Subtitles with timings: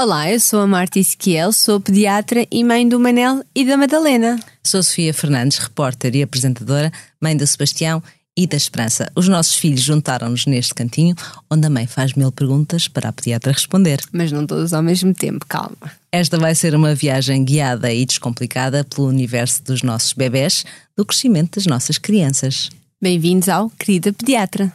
[0.00, 4.38] Olá, eu sou a Marta Ezequiel, sou pediatra e mãe do Manel e da Madalena.
[4.62, 8.00] Sou Sofia Fernandes, repórter e apresentadora, mãe do Sebastião
[8.36, 9.10] e da Esperança.
[9.16, 11.16] Os nossos filhos juntaram-nos neste cantinho,
[11.50, 14.00] onde a mãe faz mil perguntas para a pediatra responder.
[14.12, 15.90] Mas não todos ao mesmo tempo, calma.
[16.12, 20.64] Esta vai ser uma viagem guiada e descomplicada pelo universo dos nossos bebés,
[20.96, 22.70] do crescimento das nossas crianças.
[23.02, 24.72] Bem-vindos ao Querida Pediatra.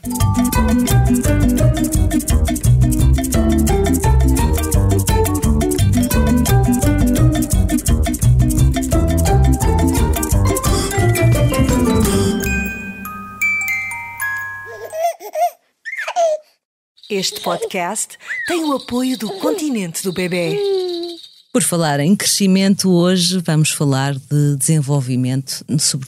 [17.15, 18.17] Este podcast
[18.47, 20.57] tem o apoio do Continente do Bebê.
[21.53, 25.63] Por falar em crescimento, hoje vamos falar de desenvolvimento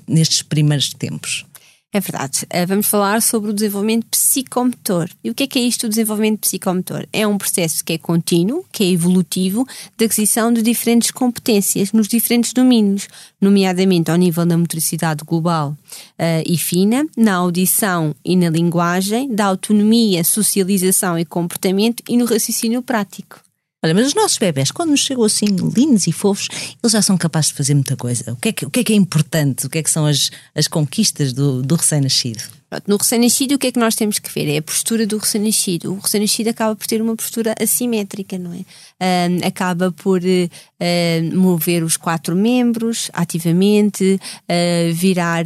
[0.08, 1.46] nestes primeiros tempos.
[1.96, 2.46] É verdade.
[2.50, 5.10] Eh, vamos falar sobre o desenvolvimento psicomotor.
[5.24, 7.08] E o que é que é isto, o desenvolvimento psicomotor?
[7.14, 9.66] É um processo que é contínuo, que é evolutivo,
[9.98, 13.08] de aquisição de diferentes competências nos diferentes domínios,
[13.40, 19.46] nomeadamente ao nível da motricidade global uh, e fina, na audição e na linguagem, da
[19.46, 23.45] autonomia, socialização e comportamento e no raciocínio prático.
[23.86, 26.48] Olha, mas os nossos bebés, quando nos chegam assim lindos e fofos,
[26.82, 28.34] eles já são capazes de fazer muita coisa.
[28.34, 29.68] O que é que, o que, é, que é importante?
[29.68, 32.42] O que é que são as, as conquistas do, do recém-nascido?
[32.88, 34.54] No recém-nascido, o que é que nós temos que ver?
[34.54, 35.94] É a postura do recém-nascido.
[35.94, 38.66] O recém-nascido acaba por ter uma postura assimétrica, não é?
[38.96, 45.46] Uh, acaba por uh, mover os quatro membros ativamente, uh, virar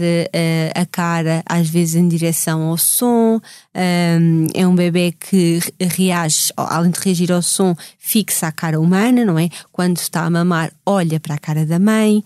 [0.76, 3.42] a cara às vezes em direção ao som.
[3.74, 9.38] é um bebê que reage, além de reagir ao som, fixa a cara humana, não
[9.38, 9.50] é?
[9.72, 12.24] Quando está a mamar, olha para a cara da mãe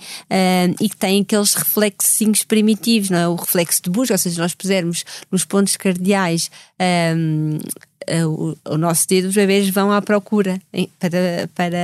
[0.79, 3.27] e que tem aqueles reflexos primitivos, não é?
[3.27, 4.82] O reflexo de busca, ou seja, nós pusermos
[5.31, 6.49] nos pontos cardeais
[7.15, 7.57] um,
[8.25, 10.59] o, o, nosso dedo, os bebês vão à procura
[10.99, 11.79] para, para,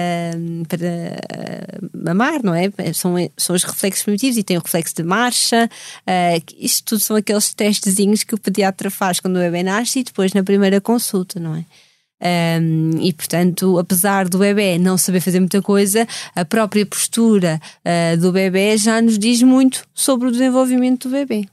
[0.67, 2.70] para mamar, não é?
[2.94, 5.70] São, são os reflexos primitivos e tem o reflexo de marcha.
[6.02, 10.04] Uh, isto tudo são aqueles testezinhos que o pediatra faz quando o bebê nasce e
[10.04, 11.65] depois na primeira consulta, não é?
[12.21, 16.05] Um, e portanto, apesar do bebê não saber fazer muita coisa,
[16.36, 21.48] a própria postura uh, do bebê já nos diz muito sobre o desenvolvimento do bebê.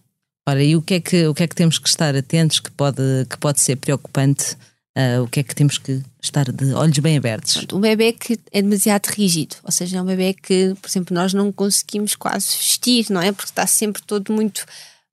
[0.49, 2.71] Ora, e o que é que, o que, é que temos que estar atentos que
[2.71, 4.57] pode, que pode ser preocupante?
[4.97, 7.67] Uh, o que é que temos que estar de olhos bem abertos?
[7.71, 11.35] Um bebê que é demasiado rígido, ou seja, é um bebê que, por exemplo, nós
[11.35, 13.31] não conseguimos quase vestir, não é?
[13.31, 14.65] Porque está sempre todo muito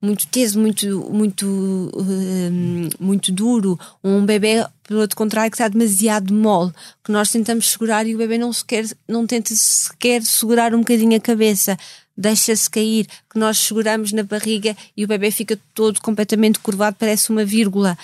[0.04, 6.34] muito teso, muito, muito, uh, muito duro, um bebê, pelo outro contrário, que está demasiado
[6.34, 10.80] mole, que nós tentamos segurar e o bebê não sequer, não tenta sequer segurar um
[10.80, 11.78] bocadinho a cabeça
[12.16, 17.29] deixa-se cair, que nós seguramos na barriga e o bebê fica todo completamente curvado, parece
[17.29, 17.97] uma vírgula.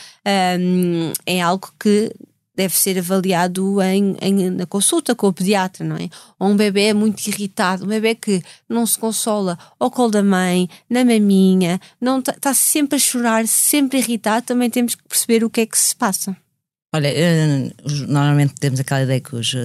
[0.59, 2.11] Um, é algo que
[2.59, 6.09] deve ser avaliado em, em, na consulta com o pediatra, não é?
[6.37, 10.67] Ou um bebê muito irritado, um bebê que não se consola ao colo da mãe,
[10.89, 15.61] na maminha, está tá sempre a chorar, sempre irritado, também temos que perceber o que
[15.61, 16.35] é que se passa.
[16.93, 17.71] Olha, eh,
[18.09, 19.55] normalmente temos aquela ideia que os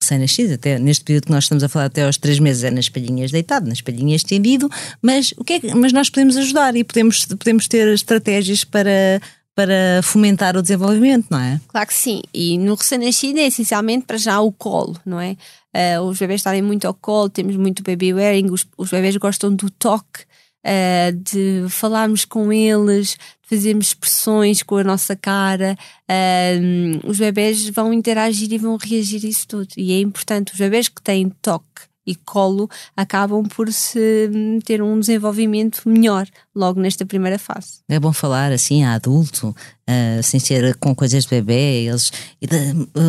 [0.00, 2.88] recém-nascido, até neste período que nós estamos a falar até aos três meses é nas
[2.88, 4.70] palhinhas deitado, nas palhinhas estendido,
[5.02, 9.20] mas o que é que, mas nós podemos ajudar e podemos, podemos ter estratégias para
[9.58, 11.60] para fomentar o desenvolvimento, não é?
[11.66, 12.22] Claro que sim.
[12.32, 15.36] E no recém-nascido é essencialmente para já o colo, não é?
[15.74, 19.52] Uh, os bebés estarem muito ao colo, temos muito baby wearing, os, os bebés gostam
[19.52, 20.20] do toque,
[20.64, 25.76] uh, de falarmos com eles, de fazermos expressões com a nossa cara.
[26.10, 29.68] Uh, os bebés vão interagir e vão reagir a isso tudo.
[29.76, 34.80] E é importante, os bebés que têm toque e colo acabam por se hum, ter
[34.80, 37.80] um desenvolvimento melhor logo nesta primeira fase.
[37.86, 42.10] É bom falar assim a adulto, uh, sem ser com coisas de bebê, eles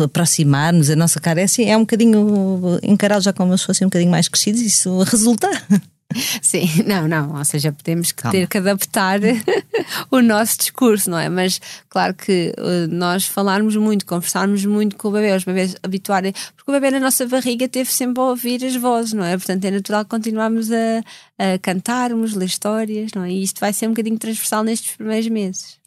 [0.04, 3.88] aproximar-nos, a nossa cara é assim, é um bocadinho encarado já como se fossem um
[3.88, 5.48] bocadinho mais crescidos, isso resulta.
[6.42, 8.32] Sim, não, não, ou seja, que Calma.
[8.32, 9.20] ter que adaptar
[10.10, 11.28] o nosso discurso, não é?
[11.28, 16.32] Mas claro que uh, nós falarmos muito, conversarmos muito com o bebê, os bebês habituarem,
[16.56, 19.36] porque o bebê na nossa barriga teve sempre a ouvir as vozes, não é?
[19.36, 23.30] Portanto, é natural continuarmos a, a cantarmos, ler histórias, não é?
[23.30, 25.78] E isto vai ser um bocadinho transversal nestes primeiros meses.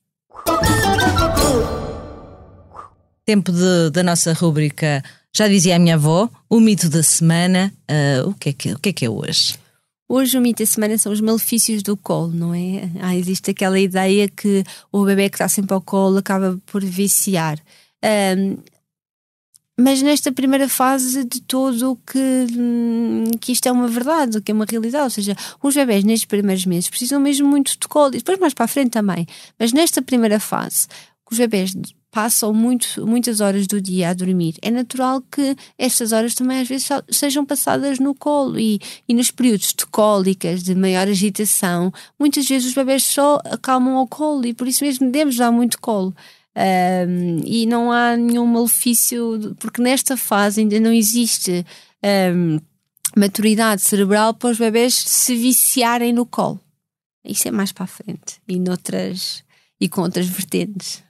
[3.26, 5.04] Tempo de, da nossa rúbrica,
[5.34, 8.80] já dizia a minha avó, o mito da semana, uh, o, que é que, o
[8.80, 9.63] que é que é hoje?
[10.16, 12.88] Hoje o mito da semana são os malefícios do colo, não é?
[13.02, 17.58] Ah, existe aquela ideia que o bebê que está sempre ao colo acaba por viciar.
[18.38, 18.58] Um,
[19.76, 24.54] mas nesta primeira fase de todo que, hum, que isto é uma verdade, que é
[24.54, 28.18] uma realidade, ou seja, os bebés nestes primeiros meses precisam mesmo muito de colo, e
[28.20, 29.26] depois mais para a frente também,
[29.58, 30.86] mas nesta primeira fase,
[31.32, 31.74] os bebés
[32.14, 34.54] passam muito, muitas horas do dia a dormir.
[34.62, 38.80] É natural que estas horas também às vezes sejam passadas no colo e,
[39.10, 44.08] e nos períodos de cólicas, de maior agitação, muitas vezes os bebés só acalmam ao
[44.08, 46.16] colo e por isso mesmo devemos dar muito colo.
[46.56, 51.66] Um, e não há nenhum malefício, porque nesta fase ainda não existe
[52.32, 52.60] um,
[53.18, 56.60] maturidade cerebral para os bebés se viciarem no colo.
[57.26, 59.44] Isso é mais para a frente e noutras
[59.82, 61.02] e com outras vertentes.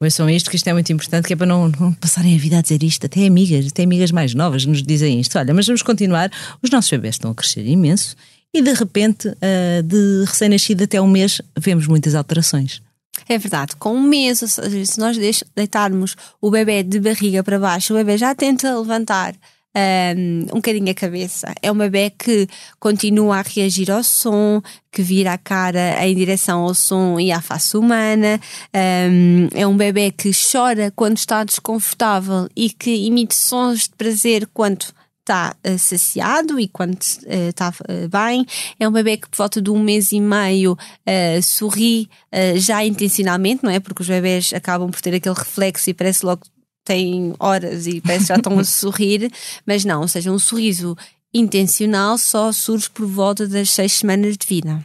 [0.00, 2.58] Ouçam isto, que isto é muito importante, que é para não, não, passarem a vida
[2.58, 3.04] a dizer isto.
[3.06, 5.36] Até amigas, até amigas mais novas nos dizem isto.
[5.36, 6.30] Olha, mas vamos continuar.
[6.62, 8.14] Os nossos bebés estão a crescer imenso
[8.54, 12.80] e de repente, uh, de recém-nascido até um mês, vemos muitas alterações.
[13.28, 15.18] É verdade, com um mês, se nós
[15.54, 19.34] deitarmos o bebê de barriga para baixo, o bebê já tenta levantar
[19.76, 21.52] um, um bocadinho a cabeça.
[21.62, 22.46] É um bebê que
[22.78, 24.60] continua a reagir ao som,
[24.90, 28.40] que vira a cara em direção ao som e à face humana.
[28.74, 34.48] Um, é um bebê que chora quando está desconfortável e que emite sons de prazer
[34.52, 34.86] quando
[35.28, 38.46] está uh, saciado e quando uh, está uh, bem.
[38.80, 40.76] É um bebê que por volta de um mês e meio
[41.42, 42.08] sorri
[42.56, 43.80] já intencionalmente, não é?
[43.80, 46.42] Porque os bebés acabam por ter aquele reflexo e parece logo
[46.88, 49.30] têm horas e parece que já estão a sorrir,
[49.64, 50.96] mas não, ou seja, um sorriso
[51.32, 54.84] intencional só surge por volta das seis semanas de vida.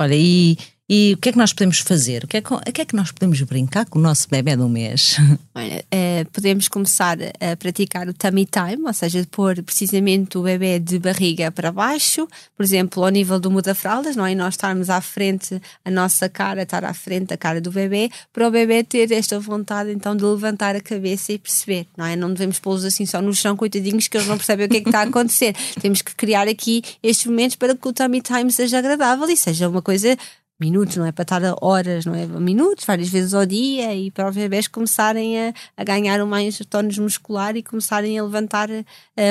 [0.00, 0.56] Olha, e
[0.90, 2.24] e o que é que nós podemos fazer?
[2.24, 4.56] O que é que, o que, é que nós podemos brincar com o nosso bebê
[4.56, 5.18] de um mês?
[5.54, 10.78] Olha, é, podemos começar a praticar o tummy time, ou seja, pôr precisamente o bebê
[10.78, 12.26] de barriga para baixo,
[12.56, 14.32] por exemplo, ao nível do muda-fraldas, não é?
[14.32, 18.10] E nós estarmos à frente, a nossa cara estar à frente da cara do bebê,
[18.32, 22.16] para o bebê ter esta vontade então de levantar a cabeça e perceber, não é?
[22.16, 24.80] Não devemos pô-los assim só no chão, coitadinhos, que eles não percebem o que é
[24.80, 25.54] que está a acontecer.
[25.82, 29.68] Temos que criar aqui estes momentos para que o tummy time seja agradável e seja
[29.68, 30.16] uma coisa
[30.60, 32.26] minutos, não é para estar horas, não é?
[32.26, 36.98] Minutos, várias vezes ao dia e para os bebés começarem a, a ganhar mais tónus
[36.98, 38.84] muscular e começarem a levantar uh,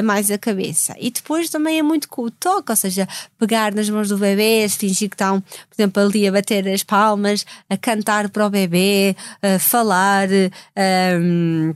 [0.03, 0.95] mais a cabeça.
[0.99, 3.07] E depois também é muito com o toque, ou seja,
[3.37, 7.45] pegar nas mãos do bebê, fingir que estão, por exemplo, ali a bater as palmas,
[7.69, 10.29] a cantar para o bebê, a falar.
[11.19, 11.73] Um,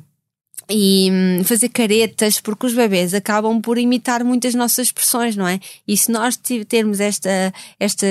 [0.72, 5.60] e hum, fazer caretas, porque os bebês acabam por imitar muitas nossas expressões, não é?
[5.88, 8.08] E se nós termos esta, esta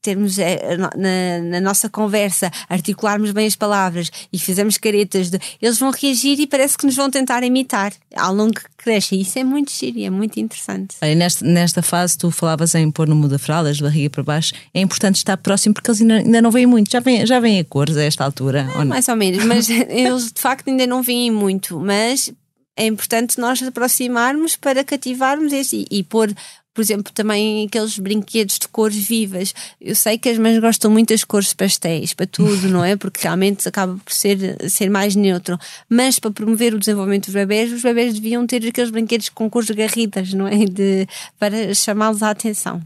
[0.00, 5.78] termos eh, na, na, nossa conversa, articularmos bem as palavras e fizermos caretas, de, eles
[5.78, 9.20] vão reagir e parece que nos vão tentar imitar ao longo que crescem.
[9.20, 10.96] Isso é muito giro, é muito interessante.
[11.00, 14.52] Aí, nesta, nesta fase, tu falavas em pôr no muda fraldas, de barriga para baixo,
[14.72, 17.58] é importante estar próximo porque eles ainda, ainda não veem muito, já vêm, já vêm
[17.58, 18.68] a cores a esta altura.
[18.74, 22.30] É, ou mais ou menos, mas eles de facto ainda não veem muito muito, mas
[22.76, 26.32] é importante nós aproximarmos para cativarmos esse e, e pôr
[26.74, 29.52] por exemplo, também aqueles brinquedos de cores vivas.
[29.80, 32.94] Eu sei que as mães gostam muito das cores pastéis para tudo, não é?
[32.94, 35.58] Porque realmente acaba por ser, ser mais neutro.
[35.88, 39.68] Mas para promover o desenvolvimento dos bebés, os bebés deviam ter aqueles brinquedos com cores
[39.70, 40.66] garridas, não é?
[40.66, 42.80] De, para chamá-los a atenção.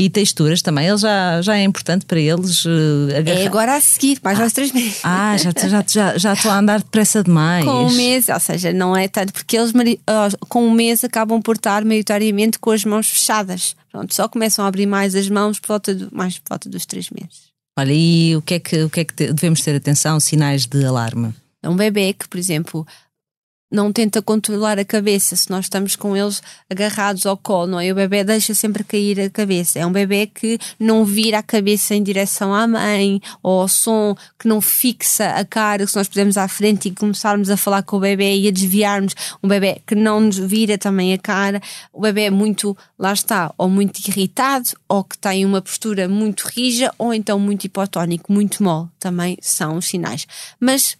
[0.00, 4.20] E texturas também, ele já, já é importante para eles uh, É agora a seguir,
[4.22, 5.00] mais aos três meses.
[5.02, 7.64] Ah, já, já, já, já estou a andar depressa demais.
[7.64, 9.72] Com um mês, ou seja, não é tanto, porque eles
[10.48, 13.74] com um mês acabam por estar maioritariamente com as mãos fechadas.
[13.90, 16.86] Pronto, só começam a abrir mais as mãos por volta, de, mais por volta dos
[16.86, 17.48] três meses.
[17.78, 20.20] Olha, e o que é que, o que, é que devemos ter atenção?
[20.20, 21.34] Sinais de alarme?
[21.62, 22.86] É um bebê que, por exemplo,
[23.70, 27.92] não tenta controlar a cabeça se nós estamos com eles agarrados ao colo, não é?
[27.92, 29.78] O bebê deixa sempre cair a cabeça.
[29.78, 34.16] É um bebê que não vira a cabeça em direção à mãe ou ao som,
[34.38, 37.96] que não fixa a cara, se nós pudermos à frente e começarmos a falar com
[37.96, 39.14] o bebê e a desviarmos.
[39.42, 41.60] Um bebê que não nos vira também a cara.
[41.92, 46.48] O bebê é muito, lá está, ou muito irritado, ou que tem uma postura muito
[46.48, 48.88] rija, ou então muito hipotónico, muito mole.
[48.98, 50.26] Também são os sinais.
[50.58, 50.96] Mas,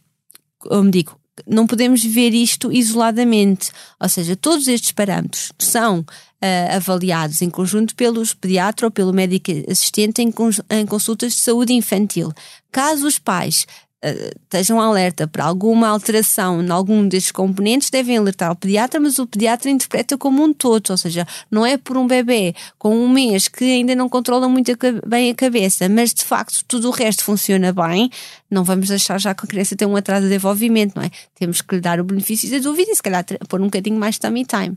[0.59, 3.71] como digo, não podemos ver isto isoladamente.
[4.01, 9.51] Ou seja, todos estes parâmetros são uh, avaliados em conjunto pelos pediatra ou pelo médico
[9.71, 10.33] assistente em,
[10.71, 12.33] em consultas de saúde infantil.
[12.71, 13.67] Caso os pais
[14.03, 19.27] estejam alerta para alguma alteração em algum destes componentes, devem alertar o pediatra, mas o
[19.27, 23.49] pediatra interpreta como um todo, ou seja, não é por um bebê com um mês
[23.49, 24.73] que ainda não controla muito
[25.07, 28.11] bem a cabeça, mas de facto tudo o resto funciona bem,
[28.51, 31.11] não vamos deixar já que a criança tem um atraso de desenvolvimento, não é?
[31.35, 34.19] Temos que lhe dar o benefício da dúvida e se calhar pôr um bocadinho mais
[34.19, 34.77] tummy time.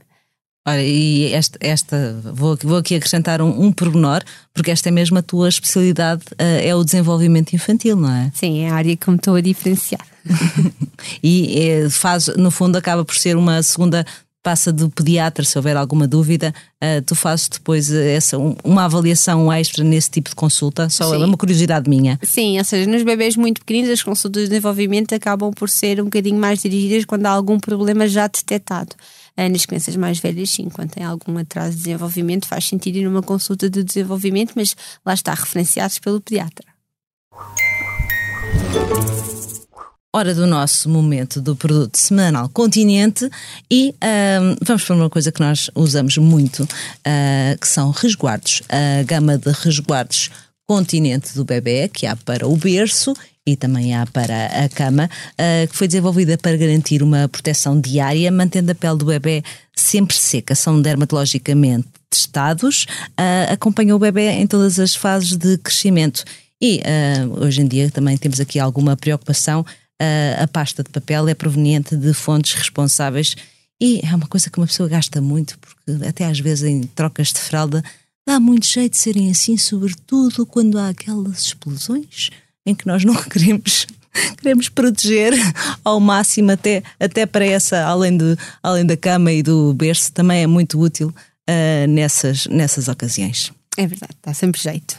[0.67, 4.21] Olha, e esta, esta vou, vou aqui acrescentar um, um pormenor,
[4.53, 8.31] porque esta é mesmo a tua especialidade, uh, é o desenvolvimento infantil, não é?
[8.33, 10.05] Sim, é a área que me estou a diferenciar.
[11.23, 14.05] e é, faz, no fundo, acaba por ser uma segunda
[14.41, 19.51] passa do pediatra, se houver alguma dúvida, uh, tu fazes depois essa, um, uma avaliação
[19.51, 20.89] extra nesse tipo de consulta?
[20.89, 21.21] Só Sim.
[21.21, 22.19] é uma curiosidade minha.
[22.23, 26.05] Sim, ou seja, nos bebês muito pequeninos, as consultas de desenvolvimento acabam por ser um
[26.05, 28.95] bocadinho mais dirigidas quando há algum problema já detectado.
[29.37, 33.05] Uh, nas crianças mais velhas, sim, quando tem algum atraso de desenvolvimento, faz sentido ir
[33.05, 36.65] numa consulta de desenvolvimento, mas lá está, referenciados pelo pediatra.
[40.13, 43.29] Hora do nosso momento do produto semanal Continente
[43.71, 43.95] e
[44.61, 48.61] vamos para uma coisa que nós usamos muito, uh, que são resguardos.
[48.67, 50.29] A gama de resguardos
[50.67, 53.13] Continente do bebê, que há para o berço
[53.45, 58.31] e também há para a cama, uh, que foi desenvolvida para garantir uma proteção diária,
[58.31, 59.43] mantendo a pele do bebê
[59.75, 60.55] sempre seca.
[60.55, 66.23] São dermatologicamente testados, uh, acompanham o bebê em todas as fases de crescimento.
[66.61, 69.65] E uh, hoje em dia também temos aqui alguma preocupação
[70.01, 73.35] a, a pasta de papel é proveniente de fontes responsáveis
[73.79, 77.29] e é uma coisa que uma pessoa gasta muito, porque até às vezes em trocas
[77.29, 77.83] de fralda
[78.25, 82.29] dá muito jeito de serem assim, sobretudo quando há aquelas explosões
[82.65, 83.87] em que nós não queremos
[84.37, 85.33] queremos proteger
[85.85, 90.43] ao máximo até, até para essa, além, de, além da cama e do berço, também
[90.43, 91.13] é muito útil
[91.49, 93.53] uh, nessas, nessas ocasiões.
[93.77, 94.97] É verdade, dá sempre jeito.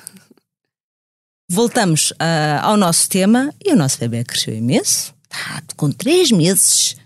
[1.55, 5.15] Voltamos uh, ao nosso tema e o nosso bebê cresceu imenso.
[5.25, 6.97] Está com três meses.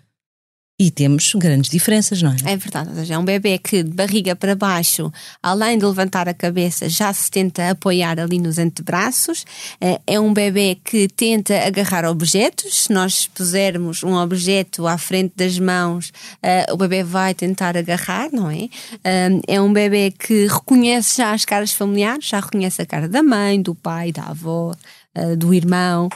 [0.78, 2.52] E temos grandes diferenças, não é?
[2.52, 3.10] É verdade.
[3.10, 5.10] É um bebê que de barriga para baixo,
[5.42, 9.46] além de levantar a cabeça, já se tenta apoiar ali nos antebraços.
[9.80, 12.84] Eh, é um bebê que tenta agarrar objetos.
[12.84, 18.28] Se nós pusermos um objeto à frente das mãos, eh, o bebê vai tentar agarrar,
[18.30, 18.68] não é?
[19.02, 23.22] Eh, é um bebê que reconhece já as caras familiares, já reconhece a cara da
[23.22, 24.74] mãe, do pai, da avó,
[25.16, 26.08] uh, do irmão,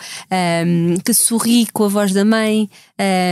[0.66, 2.68] um, que sorri com a voz da mãe,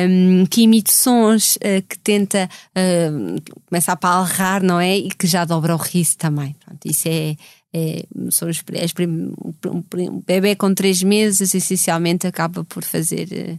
[0.09, 4.97] um, que imita sons, uh, que tenta, uh, a palrar, não é?
[4.97, 6.57] E que já dobra o riso também.
[6.65, 7.37] Pronto, isso é,
[7.73, 13.59] é, são os, é, um bebê com três meses essencialmente acaba por fazer uh,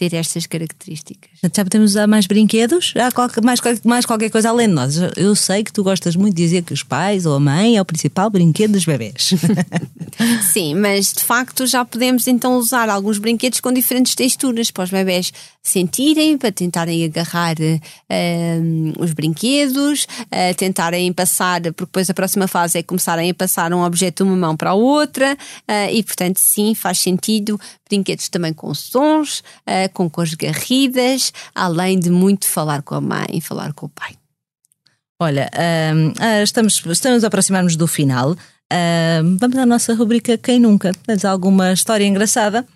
[0.00, 1.30] ter estas características.
[1.42, 2.94] Já podemos usar mais brinquedos?
[2.96, 4.96] Há qualquer, mais, mais qualquer coisa além de nós.
[5.14, 7.82] Eu sei que tu gostas muito de dizer que os pais ou a mãe é
[7.82, 9.34] o principal brinquedo dos bebés.
[10.52, 14.90] Sim, mas de facto já podemos então usar alguns brinquedos com diferentes texturas para os
[14.90, 22.48] bebés sentirem, para tentarem agarrar uh, os brinquedos, uh, tentarem passar, porque depois a próxima
[22.48, 26.02] fase é começarem a passar um objeto de uma mão para a outra, uh, e
[26.02, 27.60] portanto, sim, faz sentido.
[27.88, 29.42] Brinquedos também com sons,
[29.90, 34.14] com cores garridas, além de muito falar com a mãe, falar com o pai.
[35.20, 35.50] Olha,
[36.42, 38.34] estamos, estamos a aproximar-nos do final.
[39.38, 40.92] vamos à nossa rubrica Quem Nunca?
[41.06, 42.66] Tens alguma história engraçada?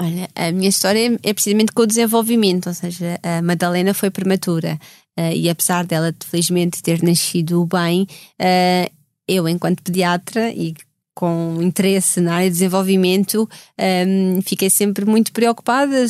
[0.00, 4.78] Olha, a minha história é precisamente com o desenvolvimento, ou seja, a Madalena foi prematura
[5.18, 8.06] uh, e apesar dela felizmente ter nascido bem,
[8.40, 8.90] uh,
[9.28, 10.74] eu enquanto pediatra e
[11.20, 13.46] com interesse na área de desenvolvimento,
[13.78, 16.06] um, fiquei sempre muito preocupada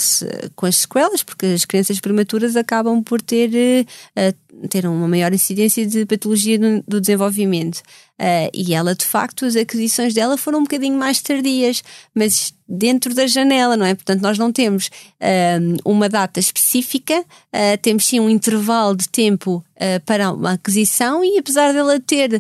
[0.55, 3.51] com as sequelas, porque as crianças prematuras acabam por ter,
[4.17, 7.83] uh, ter uma maior incidência de patologia do, do desenvolvimento.
[8.21, 11.83] Uh, e ela, de facto, as aquisições dela foram um bocadinho mais tardias,
[12.15, 13.95] mas dentro da janela, não é?
[13.95, 19.65] Portanto, nós não temos uh, uma data específica, uh, temos sim um intervalo de tempo
[20.05, 22.39] para uma aquisição e apesar dela ter,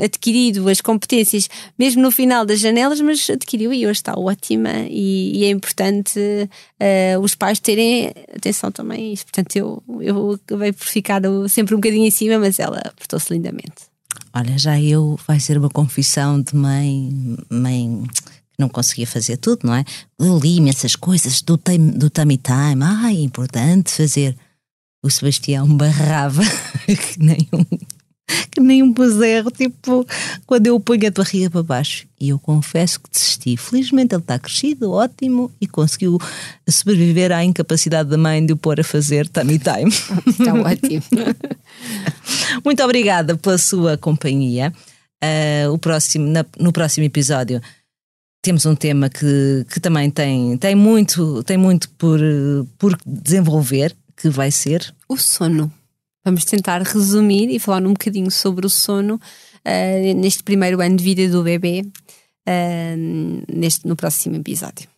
[0.00, 5.36] adquirido as competências mesmo no final das janelas, mas adquiriu e hoje está ótima e,
[5.36, 6.20] e é importante
[7.20, 9.24] os pais terem atenção também a isso.
[9.24, 13.90] Portanto, eu, eu acabei por ficar sempre um bocadinho em cima, mas ela portou-se lindamente.
[14.34, 18.02] Olha, já eu vai ser uma confissão de mãe, mãe
[18.52, 19.84] que não conseguia fazer tudo, não é?
[20.18, 22.82] Eu li imensas coisas do, time, do tummy time.
[22.82, 24.36] Ah, é importante fazer.
[25.02, 26.42] O Sebastião barrava
[26.84, 27.64] que nem um
[28.50, 30.06] que nem um bezerro, tipo,
[30.46, 32.06] quando eu ponho a barriga para baixo.
[32.20, 33.56] E eu confesso que desisti.
[33.56, 36.18] Felizmente ele está crescido, ótimo, e conseguiu
[36.68, 39.90] sobreviver à incapacidade da mãe de o pôr a fazer tummy time.
[40.26, 41.02] Está ótimo.
[42.64, 44.72] Muito obrigada pela sua companhia.
[45.22, 47.60] Uh, o próximo, na, no próximo episódio
[48.42, 52.18] temos um tema que, que também tem, tem muito, tem muito por,
[52.78, 55.70] por desenvolver, que vai ser o sono.
[56.24, 61.04] Vamos tentar resumir e falar um bocadinho sobre o sono uh, neste primeiro ano de
[61.04, 64.88] vida do bebê uh, neste, no próximo episódio.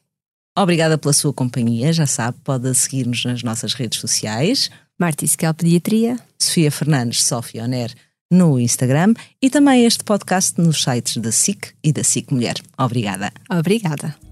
[0.56, 4.70] Obrigada pela sua companhia, já sabe, pode seguir-nos nas nossas redes sociais.
[4.98, 6.18] Marta Isquel Pediatria.
[6.38, 7.92] Sofia Fernandes, Sofia Oner
[8.30, 12.56] no Instagram e também este podcast nos sites da SIC e da SIC Mulher.
[12.78, 13.30] Obrigada.
[13.50, 14.31] Obrigada.